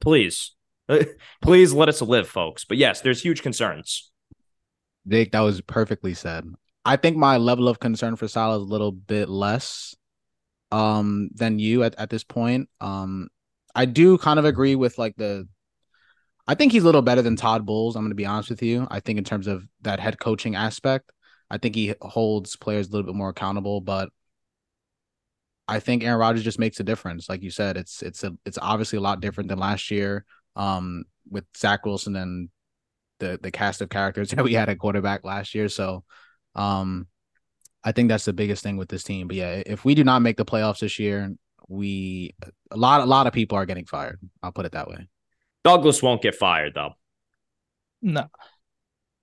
[0.00, 0.52] Please,
[1.42, 2.64] please let us live, folks.
[2.64, 4.10] But yes, there's huge concerns.
[5.06, 6.44] Dick, that was perfectly said.
[6.84, 9.94] I think my level of concern for Saleh is a little bit less
[10.70, 12.68] um than you at, at this point.
[12.80, 13.28] Um
[13.74, 15.48] I do kind of agree with like the
[16.46, 18.86] I think he's a little better than Todd Bowles, I'm gonna be honest with you.
[18.90, 21.10] I think in terms of that head coaching aspect,
[21.50, 24.10] I think he holds players a little bit more accountable, but
[25.66, 27.28] I think Aaron Rodgers just makes a difference.
[27.28, 30.24] Like you said, it's it's a it's obviously a lot different than last year.
[30.58, 32.50] Um with Zach Wilson and
[33.18, 35.68] the the cast of characters that we had at quarterback last year.
[35.70, 36.04] So
[36.54, 37.06] um
[37.84, 39.28] I think that's the biggest thing with this team.
[39.28, 41.32] But yeah, if we do not make the playoffs this year,
[41.68, 42.34] we
[42.70, 44.18] a lot a lot of people are getting fired.
[44.42, 45.08] I'll put it that way.
[45.64, 46.92] Douglas won't get fired though.
[48.02, 48.26] No.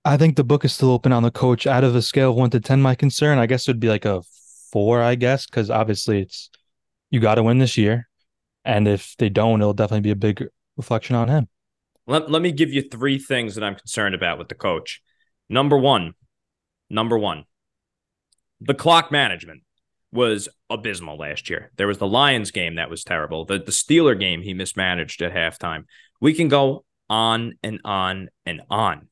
[0.04, 1.66] I think the book is still open on the coach.
[1.66, 3.88] Out of a scale of one to ten, my concern, I guess, it would be
[3.88, 4.22] like a
[4.70, 6.50] four, I guess, because obviously it's
[7.10, 8.08] you got to win this year,
[8.64, 11.48] and if they don't, it'll definitely be a big reflection on him.
[12.06, 15.02] Let, let me give you three things that I'm concerned about with the coach.
[15.48, 16.14] Number one,
[16.88, 17.44] number one,
[18.60, 19.62] the clock management
[20.12, 21.70] was abysmal last year.
[21.76, 23.44] There was the Lions game that was terrible.
[23.44, 25.84] The the Steeler game he mismanaged at halftime.
[26.20, 29.08] We can go on and on and on.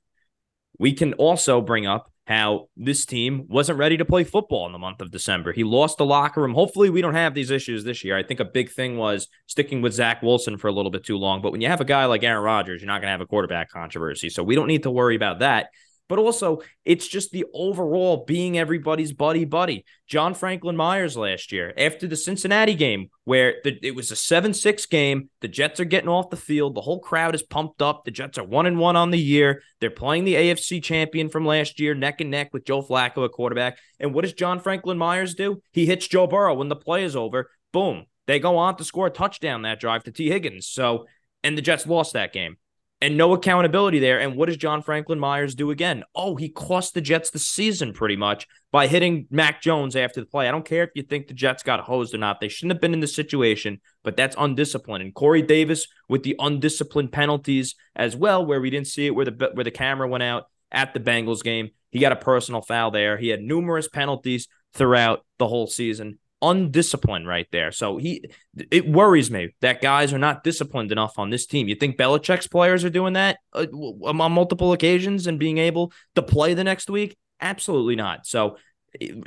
[0.78, 4.78] We can also bring up how this team wasn't ready to play football in the
[4.78, 5.52] month of December.
[5.52, 6.54] He lost the locker room.
[6.54, 8.16] Hopefully, we don't have these issues this year.
[8.16, 11.18] I think a big thing was sticking with Zach Wilson for a little bit too
[11.18, 11.42] long.
[11.42, 13.26] But when you have a guy like Aaron Rodgers, you're not going to have a
[13.26, 14.30] quarterback controversy.
[14.30, 15.68] So we don't need to worry about that.
[16.08, 19.84] But also it's just the overall being everybody's buddy buddy.
[20.06, 24.52] John Franklin Myers last year after the Cincinnati game, where the, it was a 7
[24.52, 28.04] 6 game, the Jets are getting off the field, the whole crowd is pumped up.
[28.04, 29.62] The Jets are one and one on the year.
[29.80, 33.32] They're playing the AFC champion from last year, neck and neck with Joe Flacco at
[33.32, 33.78] quarterback.
[33.98, 35.62] And what does John Franklin Myers do?
[35.72, 37.50] He hits Joe Burrow when the play is over.
[37.72, 38.04] Boom.
[38.26, 40.66] They go on to score a touchdown that drive to Tee Higgins.
[40.66, 41.06] So,
[41.42, 42.56] and the Jets lost that game
[43.04, 44.18] and no accountability there.
[44.18, 46.04] And what does John Franklin Myers do again?
[46.14, 50.26] Oh, he cost the Jets the season pretty much by hitting Mac Jones after the
[50.26, 50.48] play.
[50.48, 52.40] I don't care if you think the Jets got hosed or not.
[52.40, 55.04] They shouldn't have been in this situation, but that's undisciplined.
[55.04, 59.26] And Corey Davis with the undisciplined penalties as well, where we didn't see it where
[59.26, 61.72] the where the camera went out at the Bengals game.
[61.90, 63.18] He got a personal foul there.
[63.18, 67.72] He had numerous penalties throughout the whole season undisciplined right there.
[67.72, 68.24] So he
[68.70, 71.68] it worries me that guys are not disciplined enough on this team.
[71.68, 76.22] You think Belichick's players are doing that uh, on multiple occasions and being able to
[76.22, 77.16] play the next week?
[77.40, 78.26] Absolutely not.
[78.26, 78.58] So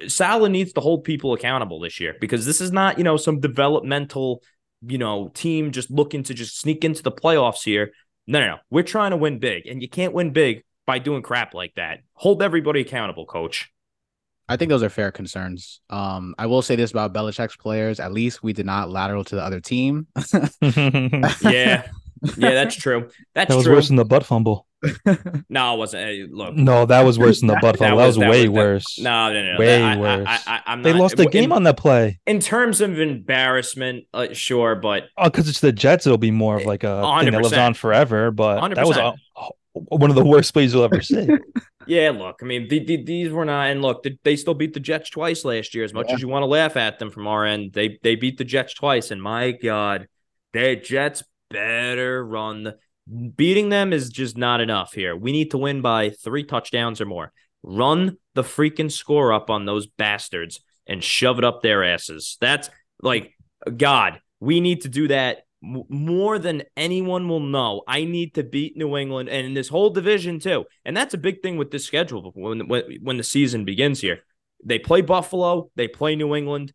[0.07, 3.39] Saleh needs to hold people accountable this year because this is not, you know, some
[3.39, 4.41] developmental,
[4.85, 7.91] you know, team just looking to just sneak into the playoffs here.
[8.27, 8.57] No, no, no.
[8.69, 11.99] We're trying to win big, and you can't win big by doing crap like that.
[12.13, 13.71] Hold everybody accountable, coach.
[14.49, 15.81] I think those are fair concerns.
[15.89, 19.35] Um, I will say this about Belichick's players: at least we did not lateral to
[19.35, 20.07] the other team.
[20.61, 21.83] yeah, yeah,
[22.37, 23.09] that's true.
[23.35, 23.75] That's that was true.
[23.75, 24.65] worse than the butt fumble.
[25.49, 26.03] no, it wasn't.
[26.03, 27.97] Hey, look, no, that was worse than the butt fumble.
[27.97, 28.95] That, that was, that way was, worse.
[28.97, 30.27] That, no, no, no, way I, worse.
[30.27, 32.19] I, I, they lost the game in, on that play.
[32.25, 36.57] In terms of embarrassment, uh, sure, but oh, because it's the Jets, it'll be more
[36.57, 37.23] of like a 100%.
[37.23, 38.31] thing that lives on forever.
[38.31, 38.75] But 100%.
[38.75, 39.13] that was a,
[39.89, 41.27] one of the worst plays you'll ever see.
[41.87, 44.79] Yeah, look, I mean, the, the, these were not, and look, they still beat the
[44.81, 45.85] Jets twice last year.
[45.85, 46.15] As much yeah.
[46.15, 48.73] as you want to laugh at them from our end, they they beat the Jets
[48.73, 50.09] twice, and my God,
[50.51, 52.63] the Jets better run.
[52.63, 52.77] The,
[53.35, 55.15] beating them is just not enough here.
[55.15, 57.31] We need to win by three touchdowns or more.
[57.63, 62.37] Run the freaking score up on those bastards and shove it up their asses.
[62.41, 62.69] That's
[63.01, 63.33] like
[63.75, 64.19] God.
[64.39, 68.95] We need to do that more than anyone will know, I need to beat New
[68.95, 70.65] England and this whole division too.
[70.85, 74.19] And that's a big thing with this schedule when when, when the season begins here.
[74.63, 76.73] They play Buffalo, they play New England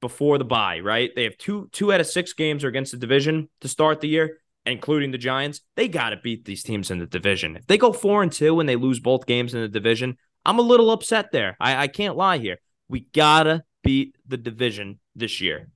[0.00, 1.10] before the bye, right?
[1.14, 4.08] They have two two out of six games are against the division to start the
[4.08, 5.60] year, including the Giants.
[5.76, 7.56] They got to beat these teams in the division.
[7.56, 10.58] If they go four and two and they lose both games in the division, I'm
[10.58, 11.56] a little upset there.
[11.60, 12.58] I, I can't lie here.
[12.88, 15.68] We gotta beat the division this year.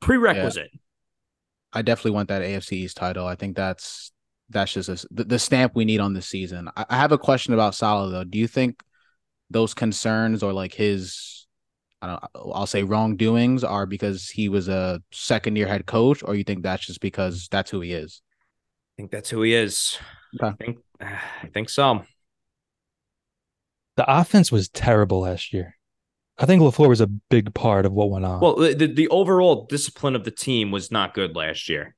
[0.00, 0.70] Prerequisite.
[0.72, 0.78] Yeah.
[1.72, 3.26] I definitely want that AFC East title.
[3.26, 4.12] I think that's
[4.50, 6.68] that's just a, the, the, stamp we need on this season.
[6.76, 8.24] I, I, have a question about Saleh though.
[8.24, 8.82] Do you think
[9.48, 11.46] those concerns or like his,
[12.02, 16.34] I don't, I'll say wrongdoings are because he was a second year head coach, or
[16.34, 18.22] you think that's just because that's who he is?
[18.96, 19.98] I think that's who he is.
[20.42, 20.48] Okay.
[20.48, 22.02] I think I think so.
[23.96, 25.76] The offense was terrible last year.
[26.40, 28.40] I think LaFleur was a big part of what went on.
[28.40, 31.94] Well, the, the overall discipline of the team was not good last year.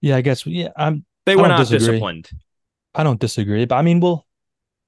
[0.00, 0.44] Yeah, I guess.
[0.44, 1.04] Yeah, I'm.
[1.26, 1.78] They were not disagree.
[1.78, 2.30] disciplined.
[2.94, 4.26] I don't disagree, but I mean, we'll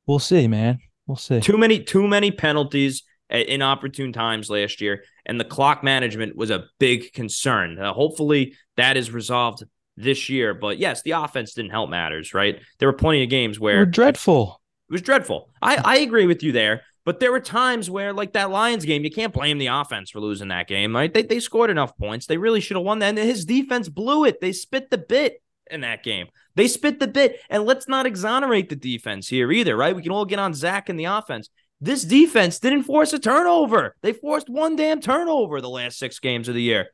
[0.06, 0.80] we'll see, man.
[1.06, 1.40] We'll see.
[1.40, 6.50] Too many too many penalties at inopportune times last year, and the clock management was
[6.50, 7.78] a big concern.
[7.78, 9.62] Uh, hopefully, that is resolved
[9.96, 10.52] this year.
[10.52, 12.34] But yes, the offense didn't help matters.
[12.34, 12.60] Right?
[12.80, 14.60] There were plenty of games where were dreadful.
[14.88, 15.50] It was dreadful.
[15.62, 16.82] I I agree with you there.
[17.08, 20.20] But there were times where, like that Lions game, you can't blame the offense for
[20.20, 20.94] losing that game.
[20.94, 21.10] Right?
[21.10, 22.26] They they scored enough points.
[22.26, 23.08] They really should have won that.
[23.08, 24.42] And his defense blew it.
[24.42, 26.26] They spit the bit in that game.
[26.54, 27.40] They spit the bit.
[27.48, 29.96] And let's not exonerate the defense here either, right?
[29.96, 31.48] We can all get on Zach and the offense.
[31.80, 33.96] This defense didn't force a turnover.
[34.02, 36.88] They forced one damn turnover the last six games of the year.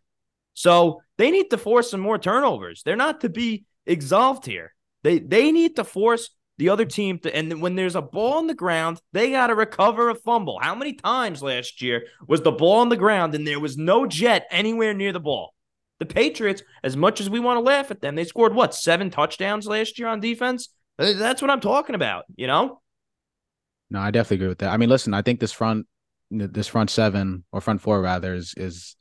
[0.52, 2.84] So they need to force some more turnovers.
[2.84, 4.74] They're not to be exalted here.
[5.02, 8.46] They they need to force the other team to, and when there's a ball on
[8.46, 10.58] the ground, they got to recover a fumble.
[10.60, 14.06] How many times last year was the ball on the ground and there was no
[14.06, 15.54] jet anywhere near the ball?
[15.98, 19.10] The Patriots, as much as we want to laugh at them, they scored what seven
[19.10, 20.68] touchdowns last year on defense.
[20.98, 22.24] That's what I'm talking about.
[22.36, 22.80] You know.
[23.90, 24.72] No, I definitely agree with that.
[24.72, 25.86] I mean, listen, I think this front,
[26.30, 28.96] this front seven or front four rather is is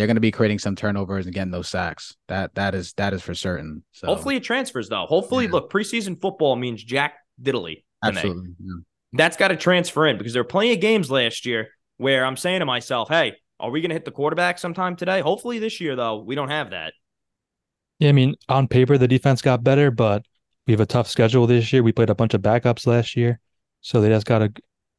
[0.00, 2.16] they're going to be creating some turnovers and getting those sacks.
[2.28, 3.84] That that is that is for certain.
[3.92, 5.04] So hopefully it transfers though.
[5.04, 5.52] Hopefully, yeah.
[5.52, 7.84] look, preseason football means Jack Diddley.
[8.02, 8.54] Absolutely.
[8.58, 8.76] Yeah.
[9.12, 12.38] That's got to transfer in because there were plenty of games last year where I'm
[12.38, 15.82] saying to myself, "Hey, are we going to hit the quarterback sometime today?" Hopefully this
[15.82, 16.94] year though, we don't have that.
[17.98, 20.24] Yeah, I mean, on paper the defense got better, but
[20.66, 21.82] we have a tough schedule this year.
[21.82, 23.38] We played a bunch of backups last year,
[23.82, 24.50] so they just got to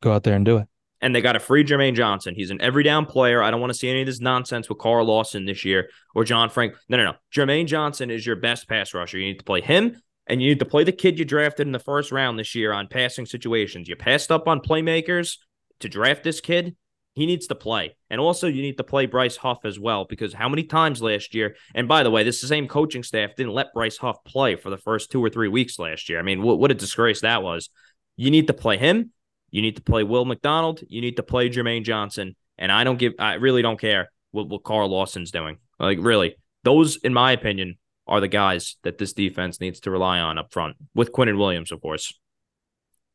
[0.03, 0.67] go out there and do it
[1.01, 2.35] and they got to free Jermaine Johnson.
[2.35, 3.41] He's an every down player.
[3.41, 6.23] I don't want to see any of this nonsense with Carl Lawson this year or
[6.23, 6.75] John Frank.
[6.89, 7.13] No, no, no.
[7.33, 9.17] Jermaine Johnson is your best pass rusher.
[9.17, 11.73] You need to play him and you need to play the kid you drafted in
[11.73, 13.87] the first round this year on passing situations.
[13.87, 15.37] You passed up on playmakers
[15.79, 16.75] to draft this kid.
[17.13, 17.97] He needs to play.
[18.09, 21.35] And also, you need to play Bryce Huff as well, because how many times last
[21.35, 24.69] year, and by the way, this same coaching staff didn't let Bryce Huff play for
[24.69, 26.19] the first two or three weeks last year.
[26.19, 27.69] I mean, what, what a disgrace that was.
[28.15, 29.11] You need to play him.
[29.51, 30.81] You need to play Will McDonald.
[30.87, 32.35] You need to play Jermaine Johnson.
[32.57, 35.57] And I don't give, I really don't care what, what Carl Lawson's doing.
[35.79, 37.77] Like, really, those, in my opinion,
[38.07, 41.71] are the guys that this defense needs to rely on up front with Quinnen Williams,
[41.71, 42.17] of course.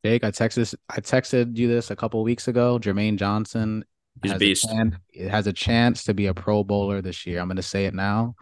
[0.03, 2.79] Jake, I texted I texted you this a couple weeks ago.
[2.79, 3.83] Jermaine Johnson
[4.21, 4.65] He's has beast.
[4.65, 4.95] A chance,
[5.29, 7.39] has a chance to be a Pro Bowler this year.
[7.39, 8.35] I'm going to say it now.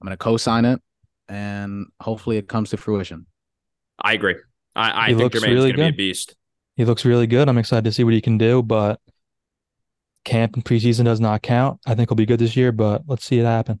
[0.00, 0.80] I'm going to co-sign it,
[1.28, 3.26] and hopefully it comes to fruition.
[4.00, 4.36] I agree.
[4.74, 6.34] I, I He think looks Jermaine's really going to be a beast.
[6.76, 7.48] He looks really good.
[7.48, 9.00] I'm excited to see what he can do, but
[10.24, 11.80] camp and preseason does not count.
[11.86, 13.80] I think he'll be good this year, but let's see it happen.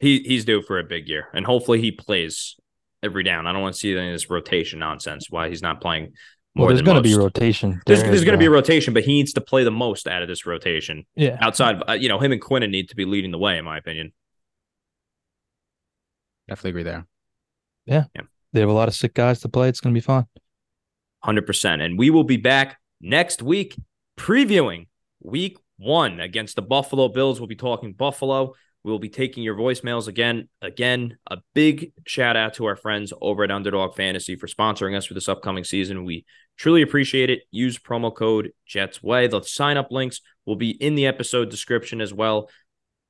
[0.00, 2.56] He he's due for a big year, and hopefully he plays
[3.02, 3.46] every down.
[3.46, 5.26] I don't want to see any of this rotation nonsense.
[5.30, 6.12] Why he's not playing
[6.54, 7.80] more Well, there's going to be rotation.
[7.86, 9.70] There's, There there's is, going to be a rotation, but he needs to play the
[9.70, 11.06] most out of this rotation.
[11.14, 11.38] Yeah.
[11.40, 13.64] Outside, of, uh, you know, him and Quinnen need to be leading the way, in
[13.64, 14.12] my opinion.
[16.48, 17.06] Definitely agree there.
[17.86, 18.04] Yeah.
[18.14, 18.22] Yeah.
[18.52, 19.68] They have a lot of sick guys to play.
[19.68, 20.26] It's going to be fun.
[21.24, 21.84] 100%.
[21.84, 23.76] And we will be back next week
[24.18, 24.86] previewing
[25.22, 27.40] week one against the Buffalo Bills.
[27.40, 28.54] We'll be talking Buffalo.
[28.84, 30.48] We will be taking your voicemails again.
[30.62, 35.06] Again, a big shout out to our friends over at Underdog Fantasy for sponsoring us
[35.06, 36.04] for this upcoming season.
[36.04, 36.24] We
[36.56, 37.42] truly appreciate it.
[37.50, 39.30] Use promo code JETSWAY.
[39.30, 42.50] The sign up links will be in the episode description as well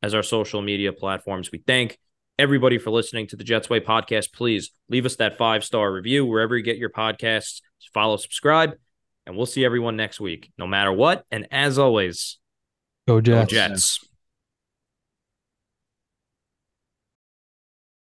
[0.02, 1.52] as our social media platforms.
[1.52, 1.98] We thank
[2.38, 4.32] everybody for listening to the Jetsway podcast.
[4.32, 7.60] Please leave us that five star review wherever you get your podcasts.
[7.92, 8.74] Follow, subscribe,
[9.26, 11.24] and we'll see everyone next week, no matter what.
[11.30, 12.38] And as always,
[13.06, 13.50] Go go Jets.
[13.50, 14.07] Jets.